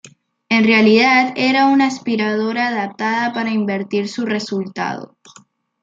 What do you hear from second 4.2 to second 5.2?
resultado.